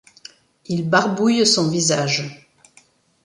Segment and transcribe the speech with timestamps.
[0.65, 2.47] il barbouille son visage